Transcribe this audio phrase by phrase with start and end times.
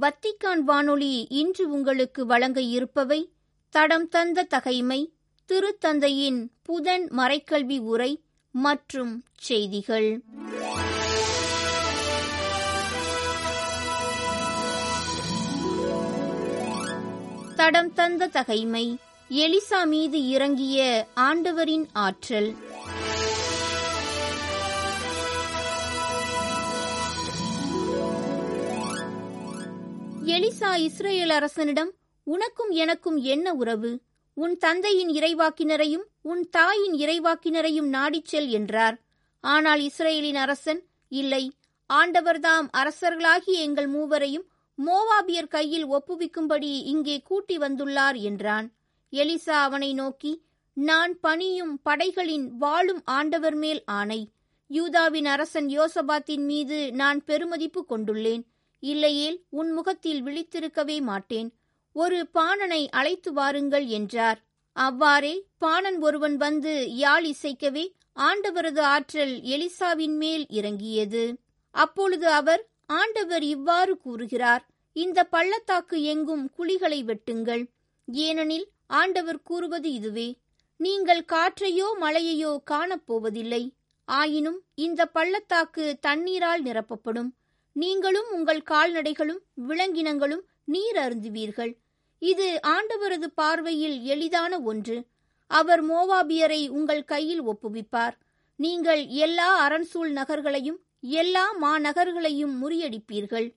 [0.00, 3.32] Vatican வானொலி இன்று உங்களுக்கு வழங்க இருப்பவை
[3.68, 5.12] தடம் தந்த தகைமை
[5.48, 10.20] திருத்தந்தையின் புதன் மறைக்கல்வி உரை மற்றும் செய்திகள்.
[17.56, 18.96] தடம் தந்த தகைமை
[19.30, 22.67] எலிசா மீது இறங்கிய ஆண்டவரின் ஆற்றல்.
[30.34, 31.90] எலிசா இஸ்ரேல் அரசனிடம்
[32.26, 33.90] உனக்கும் எனக்கும் என்ன உறவு?
[34.36, 38.96] உன் தந்தையின் இறைவாக்கினரையும் உன் தாயின் இறைவாக்கினரையும் நாடிச் செல் என்றார்.
[39.44, 40.80] ஆனால் இஸ்ரேலின் அரசன்
[41.12, 41.44] இல்லை.
[41.90, 44.46] ஆண்டவர்தாம் அரசர்களாகிய எங்கள் மூவரையும்
[44.78, 48.68] மோவாபியர் கையில் ஒப்புவிக்கும்படி இங்கே கூட்டி வந்துள்ளார் என்றான்.
[49.12, 50.34] எலிசா அவனை நோக்கி
[50.76, 54.20] நான் பணியும் படைகளின் வாழும் ஆண்டவர் மேல் ஆணை.
[54.70, 58.44] யூதாவின் அரசன் யோசபாத்தின் மீது நான் பெருமதிப்பு கொண்டுள்ளேன்.
[58.82, 61.48] இல்லையேல் உன் முகத்தில் விழித்திருக்கவே மாட்டேன்.
[61.92, 64.40] ஒரு பாணனை அழைத்து வாருங்கள் என்றார்.
[64.72, 67.84] அவ்வாறே பாணன் ஒருவன் வந்து யாழ் இசைக்கவே
[68.16, 71.24] ஆண்டவரது ஆற்றல் எலிசாவின் மேல் இறங்கியது.
[71.70, 77.64] அப்பொழுது அவர் ஆண்டவர் இவ்வாறு கூறுகிறார் இந்த பள்ளத்தாக்கு எங்கும் குழிகளை வெட்டுங்கள்.
[78.08, 80.28] ஏனெனில் ஆண்டவர் கூறுவது இதுவே
[80.76, 83.62] நீங்கள் காற்றையோ மழையையோ காணப்போவதில்லை.
[84.04, 87.30] ஆயினும் இந்த பள்ளத்தாக்கு தண்ணீரால் நிரப்பப்படும்.
[87.80, 90.44] நீங்களும் உங்கள் கால்நடைகளும் விலங்கினங்களும்
[90.74, 91.72] நீர் அருந்துவீர்கள்.
[92.22, 94.96] இது ஆண்டவரது பார்வையில் எளிதான ஒன்று.
[95.50, 98.16] அவர் மோவாபியரை உங்கள் கையில் ஒப்புவிப்பார்.
[98.56, 103.48] நீங்கள் எல்லா அரண்சூழ் நகர்களையும் எல்லா மாநகர்களையும் முறியடிப்பீர்கள்.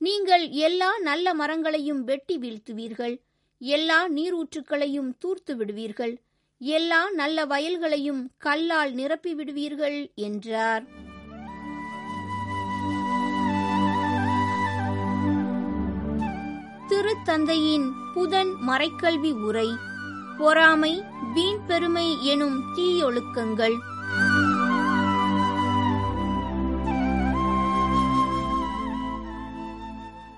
[0.00, 3.14] நீங்கள் எல்லா நல்ல மரங்களையும் வெட்டி வீழ்த்துவீர்கள்.
[3.60, 6.14] எல்லா நீரூற்றுக்களையும் தூர்த்து விடுவீர்கள்.
[6.60, 9.98] எல்லா நல்ல வயல்களையும் கல்லால் நிரப்பி விடுவீர்கள்
[10.28, 10.84] என்றார்.
[16.88, 19.68] திருத்தந்தையின் புதன் மறைக்கல்வி உரை.
[20.38, 21.02] பொறாமை
[21.34, 23.76] வீண் பெருமை எனும் தீயொழுக்கங்கள்.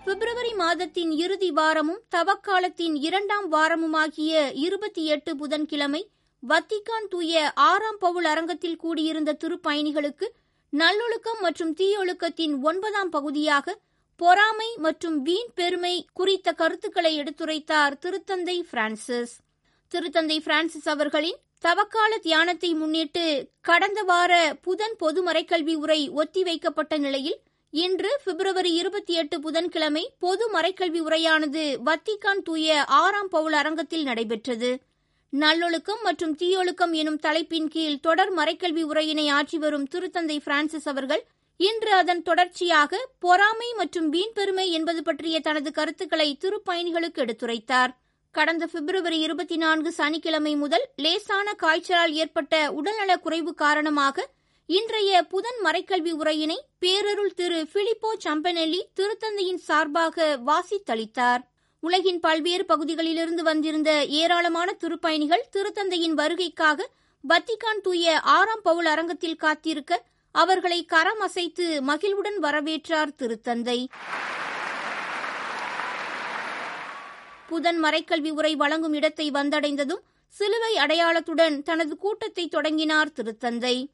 [0.05, 6.11] பிப்ரவரி மாதத்தின் இறுதி வாரமும் தவக்காலத்தின் இரண்டாம் வாரமுமாகிய இருபத்தி எட்டு புதன்கிழமை
[6.43, 10.27] வத்திக்கான் தூய ஆறாம் பவுல் அரங்கத்தில் கூடியிருந்த திருப்பயணிகளுக்கு
[10.71, 13.77] நல்லொழுக்கம் மற்றும் தீயொழுக்கத்தின் ஒன்பதாம் பகுதியாக
[14.23, 19.33] பொறாமை மற்றும் வீண் பெருமை குறித்த கருத்துக்களை எடுத்துரைத்தார் திருத்தந்தை பிரான்சிஸ்.
[19.93, 23.25] திருத்தந்தை பிரான்சிஸ் அவர்களின் தவக்கால தியானத்தை முன்னிட்டு
[23.69, 24.33] கடந்த வார
[24.63, 27.39] புதன் பொது மறைக்கல்வி உரை ஒத்திவைக்கப்பட்ட நிலையில்
[27.71, 34.71] இன்று பிப்ரவரி இருபத்தி எட்டு புதன்கிழமை பொது மறைக்கல்வி உரையானது வத்திகான் தூய ஆறாம் பவுல் அரங்கத்தில் நடைபெற்றது.
[35.33, 41.23] நல்லொழுக்கம் மற்றும் தீயொழுக்கம் எனும் தலைப்பின் கீழ் தொடர் மறைக்கல்வி உரையினை ஆற்றி வரும் திருத்தந்தை பிரான்சிஸ் அவர்கள்
[41.61, 47.91] இன்று அதன் தொடர்ச்சியாக பொறாமை மற்றும் வீண்பெருமை என்பது பற்றிய தனது கருத்துக்களை திருப்பயணிகளுக்கு எடுத்துரைத்தார்.
[48.35, 54.27] கடந்த பிப்ரவரி இருபத்தி நான்கு சனிக்கிழமை முதல் லேசான காய்ச்சலால் ஏற்பட்ட உடல்நலக் குறைவு காரணமாக
[54.69, 61.43] இன்றைய புதன் மறைக்கல்வி உரையினை பேரருள் திரு பிலிப்போ சம்பனெல்லி திருத்தந்தையின் சார்பாக வாசித்தளித்தார்.
[61.83, 63.91] உலகின் பல்வேறு பகுதிகளிலிருந்து வந்திருந்த
[64.23, 66.89] ஏராளமான திருப்பயணிகள் திருத்தந்தையின் வருகைக்காக
[67.25, 69.93] வத்திகான் தூய ஆறாம் பவுல் அரங்கத்தில் காத்திருக்க
[70.33, 73.87] அவர்களை கரம் அசைத்து மகிழ்வுடன் வரவேற்றார் திருத்தந்தை.
[77.49, 83.89] புதன் மறைக்கல்வி உரை வழங்கும் இடத்தை வந்தடைந்ததும் சிலுவை அடையாளத்துடன் தனது கூட்டத்தை தொடங்கினார் திருத்தந்தை.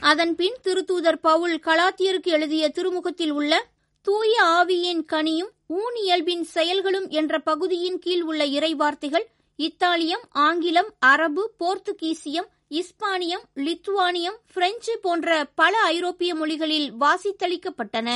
[0.00, 3.66] அதன்பின் திருத்தூதர் பவுல் கலாத்தியருக்கு எழுதிய திருமுகத்தில் உள்ள
[4.07, 9.25] தூய ஆவியின் கனியும் ஊனியல்பின் செயல்களும் என்ற பகுதியின் கீழ் உள்ள இறைவார்த்தைகள்
[9.59, 18.09] இத்தாலியம் ஆங்கிலம் அரபு போர்த்துகீசியம் இஸ்பானியம் லித்துவானியம் பிரெஞ்சு போன்ற பல ஐரோப்பிய மொழிகளில் வாசித்தளிக்கப்பட்டன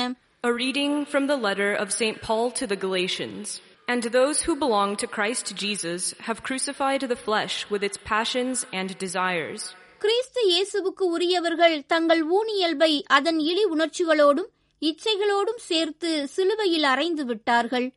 [0.43, 2.17] A reading from the letter of St.
[2.21, 3.45] Paul to the Galatians.
[3.87, 8.89] And those who belong to Christ Jesus have crucified the flesh with its passions and
[8.99, 9.61] desires.
[10.01, 14.49] கிறிஸ்து இயேசுவுக்கு உரியவர்கள் தங்கள் ஊனியல்பை அதன் இழி உணர்ச்சிகளோடும்
[14.82, 17.88] இச்சைகளோடும் சேர்த்து சிலுவையில் அறைந்து விட்டார்கள்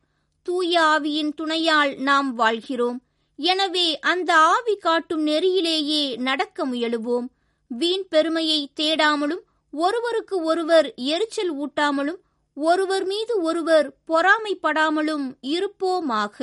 [0.47, 2.99] தூய ஆவியின் துணையால் நாம் வாழ்கிறோம்
[3.39, 7.27] எனவே அந்த ஆவி காட்டும் நெறியிலேயே நடக்க முயலுவோம்
[7.71, 9.43] வீண் பெருமையை தேடாமலும்
[9.73, 12.19] ஒருவருக்கு ஒருவர் எரிச்சல் ஊட்டாமலும்
[12.57, 16.37] ஒருவர் மீது ஒருவர் பொறாமைப்படாமலும் இருப்போமாக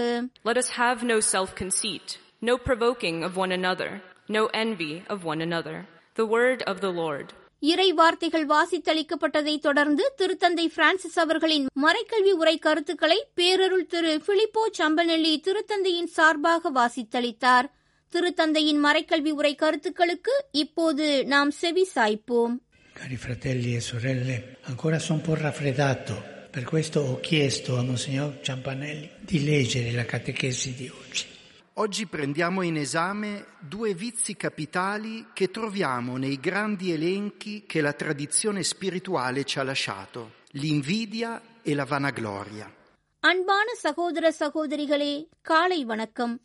[0.44, 2.08] Let us have no self-conceit,
[2.42, 3.90] no provoking of one another,
[4.28, 5.76] no envy of one another.
[6.16, 7.28] The word of the Lord.
[7.64, 16.10] இறை வார்த்தைகள் வாசித்தளிக்கப்பட்டதைத் தொடர்ந்து திருத்தந்தை பிரான்சிஸ் அவர்களின் மறைக்கல்வி உரை கருத்துக்களை பேரருள் திரு பிலிப்போ சம்பநெல்லி திருத்தந்தையின்
[16.16, 17.66] சார்பாக வாசித்தளித்தார்.
[18.12, 22.54] திருத்தந்தையின் மறைக்கல்வி உரை கருத்துக்களுக்கு இப்போது நாம் செவி சாய்ப்போம்
[22.98, 24.36] Cari fratelli e sorelle,
[24.70, 26.14] ancora sono un po' raffreddato,
[26.54, 31.24] per questo ho chiesto a Monsignor Ciampanelli di leggere la catechesi di oggi.
[31.75, 33.29] Oggi prendiamo in esame
[33.73, 40.21] due vizi capitali che troviamo nei grandi elenchi che la tradizione spirituale ci ha lasciato,
[40.53, 41.31] l'invidia
[41.63, 42.65] e la vanagloria.
[43.23, 46.35] அன்பான சகோதர சகோதரிகளே காலை வணக்கம்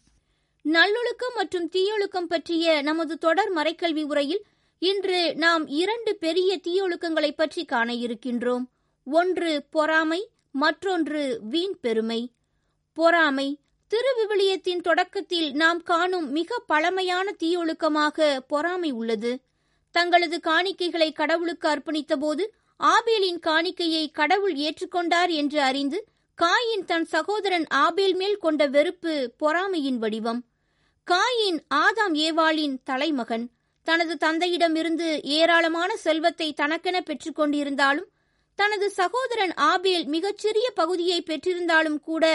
[0.65, 4.43] நல்லொழுக்கம் மற்றும் தீயொழுக்கம் பற்றிய நமது தொடர் மறைக்கல்வி உரையில்
[4.83, 8.65] இன்று நாம் இரண்டு பெரிய தீயொழுக்கங்களை பற்றி காண இருக்கின்றோம்
[9.07, 10.21] ஒன்று பொறாமை
[10.55, 11.23] மற்றொன்று
[11.53, 12.21] வீண் பெருமை
[12.97, 13.49] பொறாமை
[13.92, 19.40] திருவிவிலியத்தின் தொடக்கத்தில் நாம் காணும் மிக பழமையான தீயொழுக்கமாக பொறாமை உள்ளது.
[19.92, 22.44] தங்களது காணிக்கைகளை கடவுளுக்கு அர்ப்பணித்தபோது
[22.80, 26.06] ஆபேலின் காணிக்கையை கடவுள் ஏற்றுக்கொண்டார் என்று அறிந்து
[26.38, 30.42] காயின் தன் சகோதரன் ஆபேல் மேல் கொண்ட வெறுப்பு பொறாமையின் வடிவம்.
[31.08, 33.46] காயின் ஆதாம் ஏவாளின் தலைமகன்.
[33.84, 38.10] தனது தந்தையிடமிருந்து ஏராளமான செல்வத்தை தனக்கென பெற்றுக்கொண்டிருந்தாலும்
[38.56, 42.26] தனது சகோதரன் ஆபேல் மிகச்சிறிய பகுதியை பெற்றிருந்தாலும் கூட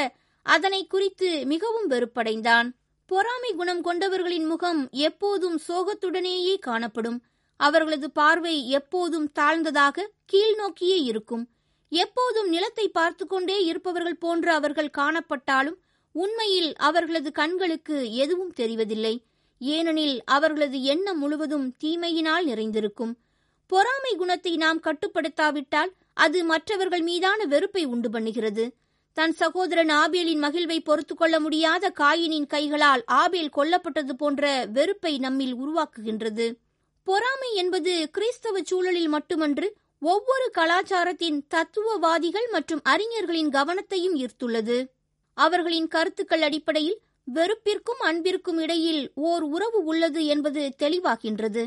[0.46, 2.68] அதனை குறித்து மிகவும் வெறுப்படைந்தான்.
[3.06, 7.18] பொறாமை குணம் கொண்டவர்களின் முகம் எப்போதும் சோகத்துடனேயே காணப்படும்.
[7.56, 11.44] அவர்களது பார்வை எப்போதும் தாழ்ந்ததாக கீழ்நோக்கியே இருக்கும்.
[11.92, 15.78] எப்போதும் நிலத்தை பார்த்து கொண்டே இருப்பவர்கள் போன்று அவர்கள் காணப்பட்டாலும்
[16.12, 19.14] உண்மையில் அவர்களது கண்களுக்கு எதுவும் தெரிவதில்லை.
[19.60, 23.12] ஏனெனில் அவர்களது எண்ணம் முழுவதும் தீமையினால் நிறைந்திருக்கும்.
[23.66, 28.64] பொறாமை குணத்தை நாம் கட்டுப்படுத்தாவிட்டால் அது மற்றவர்கள் மீதான வெறுப்பை உண்டு பண்ணுகிறது.
[29.12, 36.46] தன் சகோதரன் ஆபேலின் மகிழ்வை பொறுத்து கொள்ள முடியாத காயினின் கைகளால் ஆபேல் கொல்லப்பட்டது போன்ற வெறுப்பை நம்மில் உருவாக்குகின்றது.
[37.04, 44.86] பொறாமை என்பது கிறிஸ்தவ சூழலில் மட்டுமன்று ஒவ்வொரு கலாச்சாரத்தின் தத்துவவாதிகள் மற்றும் அறிஞர்களின் கவனத்தையும் ஈர்த்துள்ளது.
[45.34, 46.98] அவர்களின் கருத்துக்கள் அடிப்படையில்
[47.34, 51.62] வெறுப்பிற்கும் அன்பிற்கும் இடையில் ஓர் உறவு உள்ளது என்பது தெளிவாகின்றது.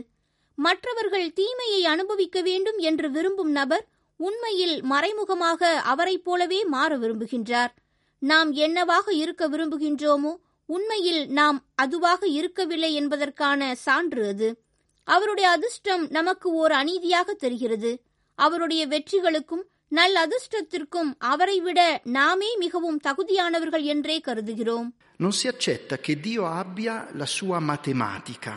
[0.55, 7.73] மற்றவர்கள் தீமையை அனுபவிக்க வேண்டும் என்று விரும்பும் நபர் உண்மையில் மறைமுகமாக அவரைப் போலவே மாற விரும்புகின்றார்.
[8.19, 10.35] நாம் என்னவாக இருக்க விரும்புகின்றோமோ
[10.65, 14.61] உண்மையில் நாம் அதுவாக இருக்கவில்லை என்பதற்கான சான்று அது.
[15.03, 18.01] அவருடைய அதிர்ஷ்டம் நமக்கு ஓர் அநீதியாக தெரிகிறது.
[18.35, 24.89] அவருடைய வெற்றிகளுக்கும் நல் அதிர்ஷ்டத்திற்கும் அவரை விட நாமே மிகவும் தகுதியானவர்கள் என்றே கருதுகிறோம்.
[25.23, 28.53] Non si accetta che Dio abbia la sua matematica,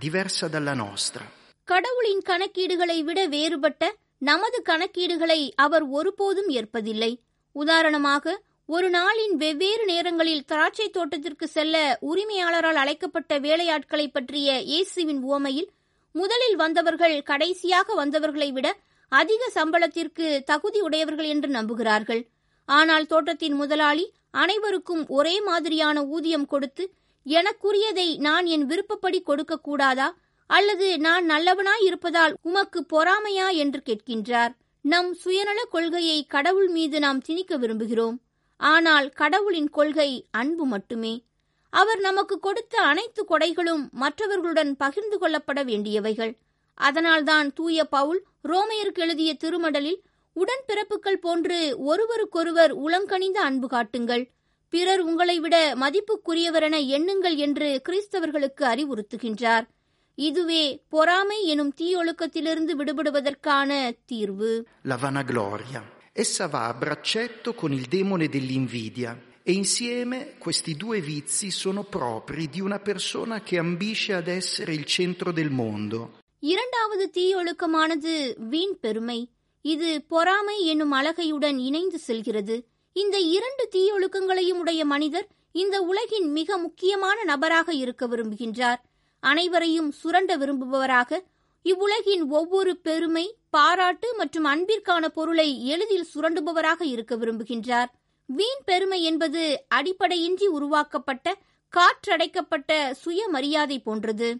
[0.00, 1.22] diversa dalla nostra.
[1.64, 7.12] கடவுளின் கணக்கீடுகளை விட வேறுபட்ட நமது கணக்கீடுகளை அவர் ஒருபோதும் ஏற்பதில்லை.
[7.56, 8.34] உதாரணமாக
[8.68, 11.76] ஒரு நாளின் வெவ்வேறு நேரங்களில் திராட்சை தோட்டத்திற்கு செல்ல
[12.10, 15.68] உரிமையாளரால் அழைக்கப்பட்ட வேலையாட்களை பற்றிய இயேசுவின் உவமையில்
[16.14, 18.68] முதலில் வந்தவர்கள் கடைசியாக வந்தவர்களை விட
[19.12, 22.22] அதிக சம்பளத்திற்கு தகுதி உடையவர்கள் என்று நம்புகிறார்கள்.
[22.68, 24.04] ஆனால் தோட்டத்தின் முதலாளி
[24.42, 26.84] அனைவருக்கும் ஒரே மாதிரியான ஊதியம் கொடுத்து
[27.26, 30.08] எனக்குரியதை நான் என் விருப்பப்படி கொடுக்கக்கூடாதா
[30.46, 34.52] அல்லது நான் நல்லவனாய் இருப்பதால் உமக்கு பொறாமையா என்று கேட்கின்றார்.
[34.80, 38.16] நம் சுயநல கொள்கையை கடவுள் மீது நாம் திணிக்க விரும்புகிறோம்.
[38.56, 41.24] ஆனால் கடவுளின் கொள்கை அன்பு மட்டுமே.
[41.70, 46.38] அவர் நமக்கு கொடுத்த அனைத்து கொடைகளும் மற்றவர்களுடன் பகிர்ந்து கொள்ளப்பட வேண்டியவைகள்.
[46.74, 50.02] அதனால்தான் தூய பவுல் ரோமையருக்கு எழுதிய திருமடலில்
[50.36, 54.30] உடன்பிறப்புகள் போன்று ஒருவருக்கொருவர் உளங்கணிந்த அன்பு காட்டுங்கள்.
[54.68, 59.66] பிறர் உங்களை விட மதிப்புக்குரியவரென எண்ணுங்கள் என்று கிறிஸ்தவர்களுக்கு அறிவுறுத்துகின்றார்.
[60.14, 64.66] இதுவே பொறாமை எனும் தீயொழுக்கத்திலிருந்து விடுபடுவதற்கான தீர்வு.
[64.84, 65.82] La vanagloria.
[66.14, 69.16] Essa va a braccetto con il demone dell'invidia.
[69.44, 74.84] E insieme questi due vizi sono propri di una persona che ambisce ad essere il
[74.98, 76.10] centro del mondo.
[76.38, 79.28] இரண்டாவது தீயொழுக்கமானது வீண் பெருமை.
[79.60, 82.66] இது பொறாமை என்னும் அழகையுடன் இணைந்து செல்கிறது.
[82.92, 88.80] இந்த இரண்டு தீயொழுக்கங்களையும் உடைய மனிதர் இந்த உலகின் மிக முக்கியமான நபராக இருக்க விரும்புகின்றார்.
[89.22, 91.20] அனைவரையும் சுரண்ட விரும்புபவராக
[91.64, 97.90] இவ்வுலகின் ஒவ்வொரு பெருமை பாராட்டு மற்றும் அன்பிற்கான பொருளை எளிதில் சுரண்டுபவராக இருக்க விரும்புகின்றார்.
[98.28, 101.36] வீண் பெருமை என்பது அடிப்படையின்றி உருவாக்கப்பட்ட
[101.72, 104.30] காற்றடைக்கப்பட்ட சுயமரியாதை போன்றது.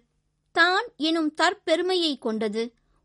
[0.54, 2.62] தான் எனும் தற்பெருமையை கொண்டது.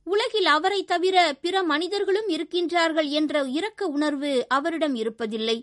[0.07, 5.57] உலகில் அவரை தவிர பிற மனிதர்களும் இருக்கின்றார்கள் என்ற இரக்க உணர்வு அவரிடம் இருப்பதில்லை.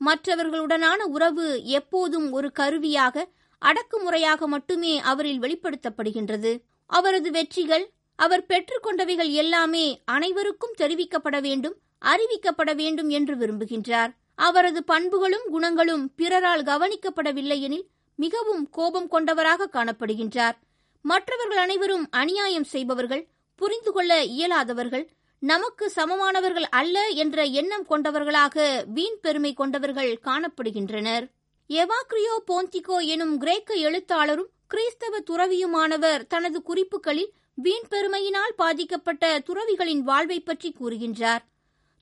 [0.00, 3.26] மற்றவர்களுடனான உறவு எப்போதும் ஒரு கருவியாக
[3.66, 6.52] அடக்குமுறையாக மட்டுமே அவரில் வெளிப்படுத்தப்படுகின்றது.
[6.90, 7.84] அவரது வெற்றிகள்
[8.18, 14.12] அவர் பெற்றுக்கொண்டவைகள் எல்லாமே அனைவருக்கும் தெரிவிக்கப்பட வேண்டும் அறிவிக்கப்பட வேண்டும் என்று விரும்புகின்றார்.
[14.48, 17.86] அவரது பண்புகளும் குணங்களும் பிறரால் கவனிக்கப்படவில்லை எனில்
[18.18, 20.56] மிகவும் கோபம் கொண்டவராக காணப்படுகின்றார்.
[21.04, 23.22] மற்றவர்கள் அனைவரும் அநியாயம் செய்பவர்கள்
[23.60, 25.04] புரிந்து கொள்ள இயலாதவர்கள்
[25.42, 28.66] நமக்கு சமமானவர்கள் அல்ல என்ற எண்ணம் கொண்டவர்களாக
[28.96, 31.24] வீண் பெருமை கொண்டவர்கள் காணப்படுகின்றனர்.
[31.70, 40.70] எவாக்ரியோ போந்திகோ எனும் கிரேக்க எழுத்தாளரும் கிறிஸ்தவ துறவியுமானவர் தனது குறிப்புகளில் வீண் பெருமையினால் பாதிக்கப்பட்ட துறவிகளின் வாழ்வை பற்றி
[40.80, 41.42] கூறுகின்றார்.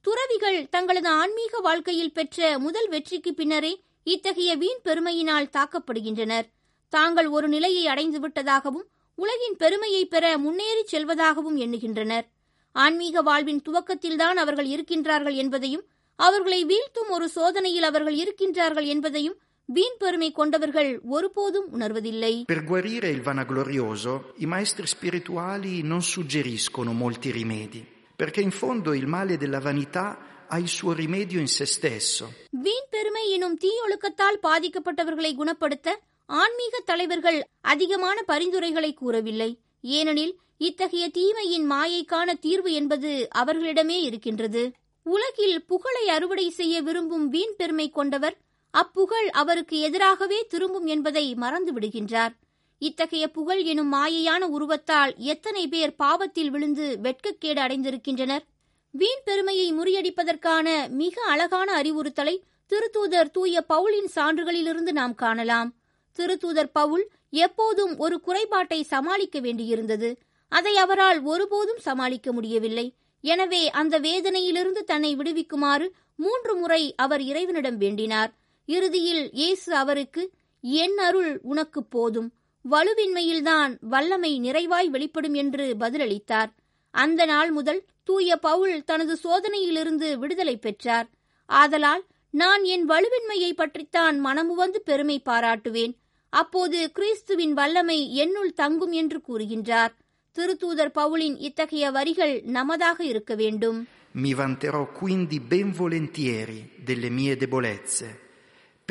[0.05, 3.73] துறவிகள் தங்களது ஆன்மீக வாழ்க்கையில் பெற்ற முதல் வெற்றிக்கு பின்னரே
[4.07, 6.47] இத்தகைய வீண் பெருமையினால் தாக்கப்படுகின்றனர்.
[6.93, 8.87] தாங்கள் ஒரு நிலையை அடைந்து விட்டதாகவும்
[9.19, 12.27] உலகின் பெருமையை பெற முன்னேறிச் செல்வதாகவும் எண்ணுகின்றனர்.
[12.73, 15.87] ஆன்மீக வாழ்வின் துவக்கத்தில்தான் அவர்கள் இருக்கின்றார்கள் என்பதையும்
[16.19, 19.39] அவர்களை வீழ்த்தும் ஒரு சோதனையில் அவர்கள் இருக்கின்றார்கள் என்பதையும்
[19.69, 22.33] வீண் பெருமை கொண்டவர்கள் ஒருபோதும் உணர்வதில்லை.
[22.53, 27.81] Per guarire il vanaglorioso, i maestri spirituali non suggeriscono molti rimedi,
[28.19, 30.05] perché in fondo il male della vanità
[30.49, 32.25] ha il suo rimedio in se stesso.
[32.51, 39.51] வீண் பெருமை எனும் தீயொழுக்கத்தால் பாதிக்கப்பட்டவர்களை குணப்படுத்த ஆன்மீக தலைவர்கள் அதிகமான பரிந்துரைகளை கூறவில்லை.
[39.81, 44.73] ஏனெனில் இத்தகைய தீமையின் மாயைக்கான தீர்வு என்பது அவர்களிடமே இருக்கின்றது.
[45.03, 48.37] உலகில் புகழை அறுவடை செய்ய விரும்பும் வீண் பெருமை கொண்டவர்
[48.75, 52.35] அப்புகழ் அவருக்கு எதிராகவே திரும்பும் என்பதை மறந்து விடுகின்றார்
[52.79, 58.45] இத்தகைய புகழ் எனும் மாயையான உருவத்தால் எத்தனை பேர் பாவத்தில் விழுந்து வெட்கக்கேடு அடைந்திருக்கின்றனர்.
[58.91, 62.35] வீண் பெருமையை முறியடிப்பதற்கான மிக அழகான அறிவுறுத்தலை
[62.73, 65.71] திருத்தூதர் தூய பவுலின் சான்றுகளிலிருந்து நாம் காணலாம்.
[66.19, 70.11] திருத்தூதர் பவுல் எப்போதும் ஒரு குறைபாட்டை சமாளிக்க வேண்டியிருந்தது.
[70.49, 72.87] அதை அவரால் ஒருபோதும் சமாளிக்க முடியவில்லை.
[73.25, 78.33] எனவே அந்த வேதனையிலிருந்து தன்னை விடுவிக்குமாறு மூன்று முறை அவர் இறைவனிடம் வேண்டினார்.
[78.65, 82.33] இறுதியில் இயேசு அவருக்கு என் அருள் உனக்கு போதும்.
[82.71, 86.51] வலுவின்மையில்தான் வல்லமை நிறைவாய் வெளிப்படும் என்று பதிலளித்தார்.
[86.91, 91.09] அந்த நாள் முதல் தூய பவுல் தனது சோதனையிலிருந்து விடுதலை பெற்றார்.
[91.47, 95.95] ஆதலால் நான் என் வலுவின்மையை பற்றித்தான் மனமுவந்து பெருமை பாராட்டுவேன்.
[96.29, 99.95] அப்போது கிறிஸ்துவின் வல்லமை என்னுள் தங்கும் என்று கூறுகின்றார்.
[100.33, 103.87] திருத்தூதர் பவுலின் இத்தகைய வரிகள் நமதாக இருக்க வேண்டும்.
[104.15, 108.22] Mi vanterò quindi ben volentieri delle mie debolezze,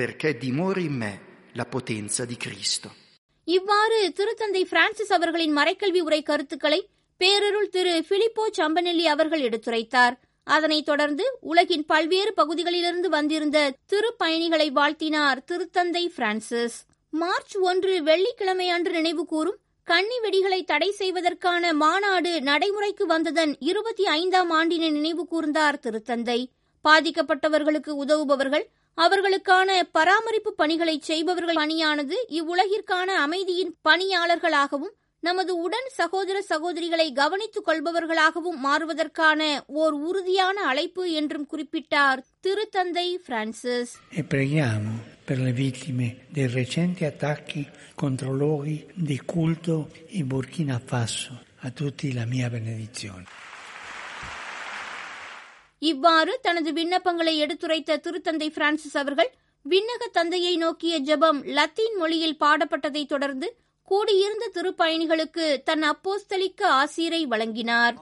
[0.02, 1.12] perché dimori in me
[1.54, 2.90] la potenza di Cristo.
[3.44, 6.88] இவ்வாறு திருத்தந்தை பிரான்சிஸ் அவர்களின் மறைக்கல்வி உரை கருத்துக்களை
[7.20, 10.16] பேரருள் திரு பிலிப்போ சம்பனெல்லி அவர்கள் எடுத்துரைத்தார்.
[10.44, 16.78] அதனைத் தொடர்ந்து உலகின் பல்வேறு பகுதிகளிலிருந்து வந்திருந்த திருப்பயணிகளை வாழ்த்தினார் திருத்தந்தை பிரான்சிஸ்
[17.10, 24.52] மார்ச் ஒன்று வெள்ளிக்கிழமை அன்று நினைவு கூறும் கன்னி வெடிகளை தடை செய்வதற்கான மாநாடு நடைமுறைக்கு வந்ததன் இருபத்தி ஐந்தாம்
[24.52, 26.40] ஆண்டினை நினைவு கூர்ந்தார் திருத்தந்தை.
[26.90, 28.66] பாதிக்கப்பட்டவர்களுக்கு உதவுபவர்கள்
[29.04, 39.42] அவர்களுக்கான பராமரிப்பு பணிகளை செய்பவர்கள் பணியானது இவ்வுலகிற்கான அமைதியின் பணியாளர்களாகவும் நமது உடன் சகோதர சகோதரிகளை கவனித்துக் கொள்பவர்களாகவும் மாறுவதற்கான
[39.82, 44.24] ஓர் உறுதியான அழைப்பு என்றும் குறிப்பிட்டார் திருத்தந்தை Francis e
[45.26, 47.62] per le vittime dei recenti attacchi
[47.96, 49.76] contro luoghi di culto
[50.10, 51.34] in Burkina Faso.
[51.60, 53.26] A tutti la mia benedizione.
[55.82, 59.32] இவ்வாறு தனது விண்ணப்பங்களை எடுத்துரைத்த திருத்தந்தை பிரான்சிஸ் அவர்கள்
[59.66, 63.48] விண்ணக தந்தையை நோக்கிய ஜெபம் லத்தீன் மொழியில் பாடப்பட்டதைத் தொடர்ந்து
[63.88, 67.96] கூடியிருந்த திருப்பயணிகளுக்கு தன் அப்போஸ்தலிக்க ஆசீரை வழங்கினார்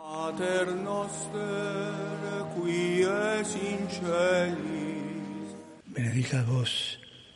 [5.90, 6.74] Benedica vos,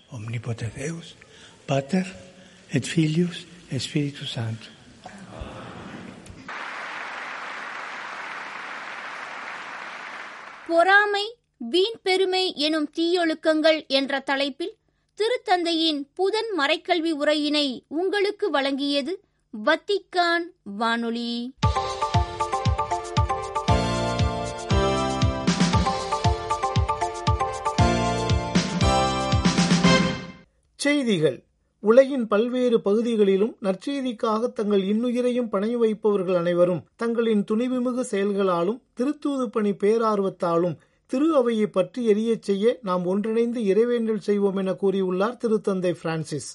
[0.10, 1.08] omnipotens Deus,
[1.68, 2.06] Pater
[2.70, 3.38] et Filius
[3.70, 4.70] et Spiritus Sanctus.
[10.68, 14.78] பொறாமை வீண் பெருமை எனும் தீயொழுக்கங்கள் என்ற தலைப்பில்
[15.18, 19.14] திருத்தந்தையின் புதன் மறைக்கல்வி உரையினை உங்களுக்கு வழங்கியது
[19.66, 21.54] வத்திக்கான் வானொலி.
[30.76, 31.44] செய்திகள்.
[31.84, 40.78] உலகின் பல்வேறு பகுதிகளிலும் நற்செய்திக்காக தங்கள் இன்னுயிரையும் பணைய வைப்பவர்கள் அனைவரும் தங்களின் துணிவுமிகு செயல்களாலும் திருத்தூது பணி பேரார்வத்தாலும்
[41.12, 46.50] திரு அவையை பற்றி எரியச் செய்ய நாம் ஒன்றிணைந்து இறைவேண்டல் செய்வோம் என கூறியுள்ளார் திருத்தந்தை பிரான்சிஸ்.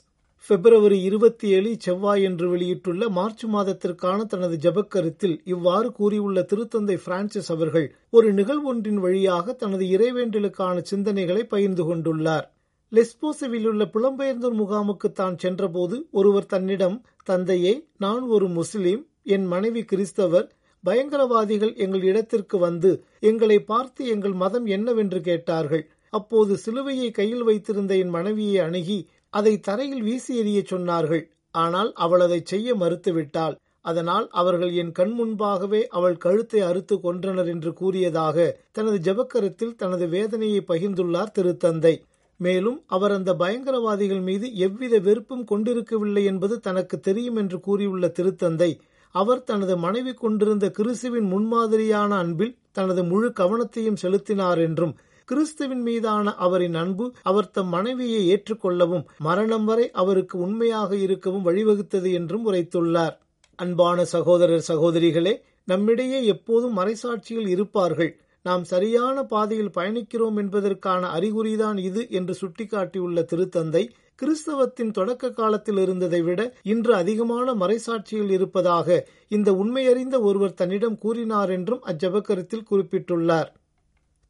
[0.50, 7.88] பிப்ரவரி இருபத்தி ஏழு செவ்வாய் என்று வெளியிட்டுள்ள மார்ச் மாதத்திற்கான தனது ஜபக்கருத்தில் இவ்வாறு கூறியுள்ள திருத்தந்தை பிரான்சிஸ் அவர்கள்
[8.10, 12.46] ஒரு நிகழ்வொன்றின் வழியாக தனது இறைவேண்டலுக்கான சிந்தனைகளை பகிர்ந்து கொண்டுள்ளார்.
[12.92, 19.02] லெஸ்போசவில் உள்ள புலம்பெயர்ந்தோர் முகாமுக்கு தான் சென்றபோது ஒருவர் தன்னிடம் தந்தையே நான் ஒரு முஸ்லிம்
[19.34, 20.46] என் மனைவி கிறிஸ்தவர்
[20.84, 22.90] பயங்கரவாதிகள் எங்கள் இடத்திற்கு வந்து
[23.20, 25.84] எங்களை பார்த்து எங்கள் மதம் என்னவென்று கேட்டார்கள்.
[26.12, 28.98] அப்போது சிலுவையை கையில் வைத்திருந்த என் மனைவியை அணுகி
[29.34, 31.24] அதை தரையில் வீசி எறிய சொன்னார்கள்.
[31.54, 33.56] ஆனால் அவள் அதை செய்ய மறுத்துவிட்டாள்.
[33.84, 40.62] அதனால் அவர்கள் என் கண் முன்பாகவே அவள் கழுத்தை அறுத்து கொன்றனர் என்று கூறியதாக தனது ஜபக்கரத்தில் தனது வேதனையை
[40.70, 41.94] பகிர்ந்துள்ளார் திருத்தந்தை.
[42.40, 48.70] மேலும் அவர் அந்த பயங்கரவாதிகள் மீது எவ்வித வெறுப்பும் கொண்டிருக்கவில்லை என்பது தனக்கு தெரியும் என்று கூறியுள்ள திருத்தந்தை
[49.14, 54.94] அவர் தனது மனைவி கொண்டிருந்த கிறிஸ்துவின் முன்மாதிரியான அன்பில் தனது முழு கவனத்தையும் செலுத்தினார் என்றும்
[55.28, 62.52] கிறிஸ்துவின் மீதான அவரின் அன்பு அவர் தம் மனைவியை ஏற்றுக்கொள்ளவும் மரணம் வரை அவருக்கு உண்மையாக இருக்கவும் வழிவகுத்தது என்றும்
[62.52, 63.16] உரைத்துள்ளார்.
[63.58, 68.12] அன்பான சகோதரர் சகோதரிகளே நம்மிடையே எப்போதும் மறைசாட்சிகள் இருப்பார்கள்.
[68.48, 73.82] நாம் சரியான பாதையில் பயணிக்கிறோம் என்பதற்கான அறிகுறிதான் இது என்று சுட்டிக்காட்டியுள்ள திருத்தந்தை
[74.18, 78.96] கிறிஸ்தவத்தின் தொடக்க காலத்தில் இருந்ததை விட இன்று அதிகமான மறைசாட்சிகள் இருப்பதாக
[79.28, 83.50] இந்த உண்மையறிந்த ஒருவர் தன்னிடம் கூறினார் என்றும் அஜபக்கரத்தில் குறிப்பிட்டுள்ளார்.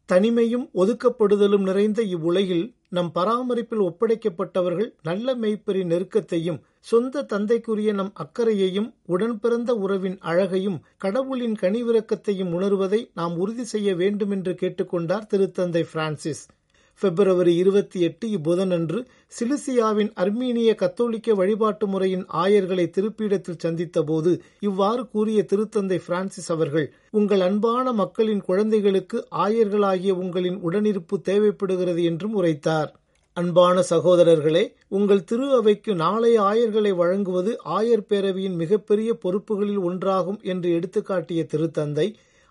[0.09, 9.75] தனிமையும் ஒதுக்கப்படுதலும் நிறைந்த இவ்வுலகில் நம் பராமரிப்பில் ஒப்படைக்கப்பட்டவர்கள் நல்ல மெய்ப்பரின் நெருக்கத்தையும் சொந்த தந்தைக்குரிய நம் அக்கறையையும் உடன்பிறந்த
[9.75, 16.45] உறவின் அழகையும் கடவுளின் கனிவிறக்கத்தையும் உணர்வதை நாம் உறுதி செய்ய வேண்டும் என்று கேட்டுக்கொண்டார் திருத்தந்தை பிரான்சிஸ்.
[17.03, 19.01] பிப்ரவரி இருபத்தி எட்டு இப்புதனன்று
[19.39, 27.93] சிலிசியாவின் அர்மீனிய கத்தோலிக்க வழிபாட்டு முறையின் ஆயர்களை திருப்பீடத்தில் சந்தித்தபோது இவ்வாறு கூறிய திருத்தந்தை பிரான்சிஸ் அவர்கள் உங்கள் அன்பான
[27.93, 32.91] மக்களின் குழந்தைகளுக்கு ஆயர்களாகிய உங்களின் உடனிருப்பு தேவைப்படுகிறது என்றும் உரைத்தார்.
[33.39, 41.43] அன்பான சகோதரர்களே உங்கள் திரு அவைக்கு நாளைய ஆயர்களை வழங்குவது ஆயர் பேரவையின் மிகப்பெரிய பொறுப்புகளில் ஒன்றாகும் என்று எடுத்துக்காட்டிய
[41.53, 42.07] திருத்தந்தை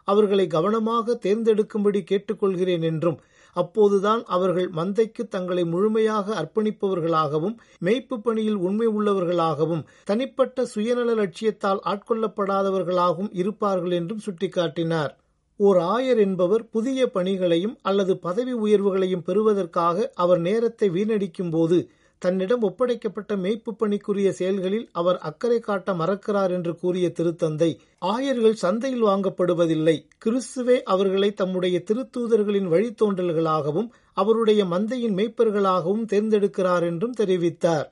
[0.08, 3.20] அவர்களை கவனமாக தேர்ந்தெடுக்கும்படி கேட்டுக்கொள்கிறேன் என்றும்
[3.56, 13.91] அப்போதுதான் அவர்கள் மந்தைக்கு தங்களை முழுமையாக அர்ப்பணிப்பவர்களாகவும் மெய்ப்பு பணியில் உண்மை உள்ளவர்களாகவும் தனிப்பட்ட சுயநல லட்சியத்தால் ஆட்கொள்ளப்படாதவர்களாகவும் இருப்பார்கள்
[13.91, 15.13] என்றும் சுட்டிக்காட்டினார்.
[15.60, 21.78] ஓர் ஆயர் என்பவர் புதிய பணிகளையும் அல்லது பதவி உயர்வுகளையும் பெறுவதற்காக அவர் நேரத்தை வீணடிக்கும் போது
[22.22, 27.70] தன்னிடம் ஒப்படைக்கப்பட்ட மேய்ப்பு பணிக்குரிய செயல்களில் அவர் அக்கறை காட்ட மறக்கிறார் என்று கூறிய திருத்தந்தை
[28.06, 29.96] ஆயர்கள் சந்தையில் வாங்கப்படுவதில்லை.
[30.26, 37.88] கிறிஸ்துவே அவர்களை தம்முடைய திருத்தூதர்களின் வழித்தோன்றல்களாகவும் அவருடைய மந்தையின் மெய்ப்பர்களாகவும் தேர்ந்தெடுக்கிறார் என்றும் தெரிவித்தார்.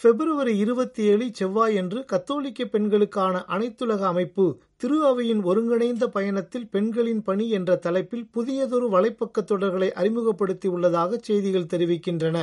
[0.00, 4.44] பிப்ரவரி இருபத்தி ஏழு செவ்வாயன்று கத்தோலிக்க பெண்களுக்கான அனைத்துலக அமைப்பு
[4.76, 12.36] திரு அவையின் ஒருங்கிணைந்த பயணத்தில் பெண்களின் பணி என்ற தலைப்பில் புதியதொரு வலைப்பக்க தொடர்களை அறிமுகப்படுத்தியுள்ளதாக செய்திகள் தெரிவிக்கின்றன.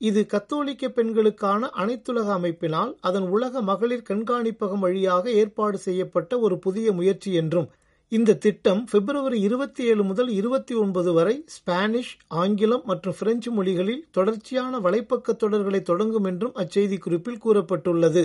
[0.00, 7.32] இது கத்தோலிக்க பெண்களுக்கான அனைத்துலக அமைப்பினால் அதன் உலக மகளிர் கண்காணிப்பகம் வழியாக ஏற்பாடு செய்யப்பட்ட ஒரு புதிய முயற்சி
[7.34, 7.70] என்றும்
[8.12, 14.78] இந்த திட்டம் பிப்ரவரி இருபத்தி ஏழு முதல் இருபத்தி ஒன்பது வரை ஸ்பானிஷ் ஆங்கிலம் மற்றும் பிரெஞ்சு மொழிகளில் தொடர்ச்சியான
[14.78, 18.22] வலைப்பக்க தொடர்களை தொடங்கும் என்றும் அச்செய்தி குறிப்பில் கூறப்பட்டுள்ளது.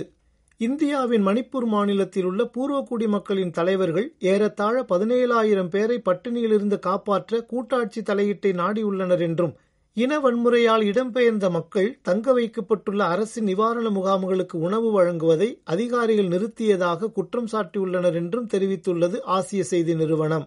[0.60, 9.20] இந்தியாவின் மணிப்பூர் மாநிலத்தில் உள்ள பூர்வக்குடி மக்களின் தலைவர்கள் ஏறத்தாழ பதினேழாயிரம் பேரை பட்டினியிலிருந்து காப்பாற்ற கூட்டாட்சி தலையீட்டை நாடியுள்ளனர்
[9.20, 9.54] என்றும்
[9.96, 18.14] இன வன்முறையால் இடம்பெயர்ந்த மக்கள் தங்க வைக்கப்பட்டுள்ள அரசின் நிவாரண முகாம்களுக்கு உணவு வழங்குவதை அதிகாரிகள் நிறுத்தியதாக குற்றம் சாட்டியுள்ளனர்
[18.14, 20.46] என்றும் தெரிவித்துள்ளது ஆசிய செய்தி நிறுவனம்.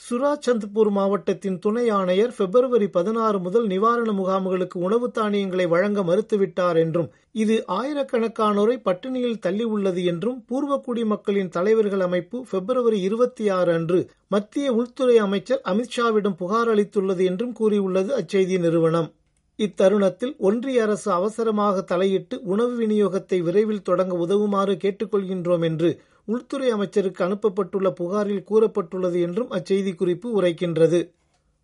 [0.00, 7.64] சுராச்சந்த்பூர் மாவட்டத்தின் துணை ஆணையர் பிப்ரவரி பதினாறு முதல் நிவாரண முகாம்களுக்கு உணவு தானியங்களை வழங்க மறுத்துவிட்டார் என்றும் இது
[7.68, 15.62] ஆயிரக்கணக்கானோரை பட்டினியில் தள்ளியுள்ளது என்றும் பூர்வக்குடி மக்களின் தலைவர்கள் அமைப்பு பிப்ரவரி இருபத்தி ஆறு அன்று மத்திய உள்துறை அமைச்சர்
[15.64, 19.10] அமித்ஷாவிடம் புகார் அளித்துள்ளது என்றும் கூறியுள்ளது அச்செய்தி நிறுவனம்.
[19.58, 27.90] இத்தருணத்தில் ஒன்றிய அரசு அவசரமாக தலையிட்டு உணவு விநியோகத்தை விரைவில் தொடங்க உதவுமாறு கேட்டுக்கொள்கின்றோம் என்று உள்துறை அமைச்சருக்கு அனுப்பப்பட்டுள்ள
[27.90, 31.00] புகாரில் கூறப்பட்டுள்ளது என்றும் அச்செய்தி குறிப்பு உரைக்கின்றது.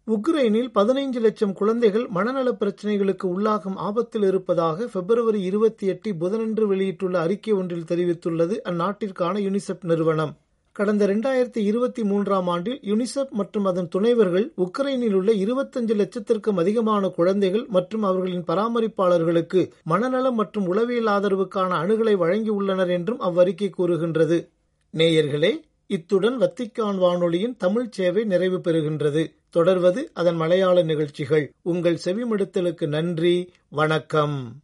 [0.07, 7.53] உக்ரைனில் பதினைந்து லட்சம் குழந்தைகள் மனநல பிரச்சினைகளுக்கு உள்ளாகும் ஆபத்தில் இருப்பதாக பிப்ரவரி இருபத்தி எட்டு புதனன்று வெளியிட்டுள்ள அறிக்கை
[7.53, 10.35] ஒன்றில் தெரிவித்துள்ளது அந்நாட்டிற்கான யுனிசெப் நிறுவனம்.
[10.77, 17.67] கடந்த இரண்டாயிரத்தி இருபத்தி மூன்றாம் ஆண்டில் யுனிசெப் மற்றும் அதன் துணைவர்கள் உக்ரைனில் உள்ள இருபத்தஞ்சு லட்சத்திற்கும் அதிகமான குழந்தைகள்
[17.69, 24.51] மற்றும் அவர்களின் பராமரிப்பாளர்களுக்கு மனநலம் மற்றும் உளவியல் ஆதரவுக்கான அணுகலை வழங்கியுள்ளனர் என்றும் அவ்வறிக்கை கூறுகின்றது.
[24.95, 29.35] நேயர்களே இத்துடன் வத்திக்கான் வானொலியின் தமிழ் சேவை நிறைவு பெறுகின்றது.
[29.51, 31.53] தொடர்வது அதன் மலையாள நிகழ்ச்சிகள்.
[31.63, 33.53] உங்கள் செவிமடுத்தலுக்கு நன்றி.
[33.69, 34.61] வணக்கம்.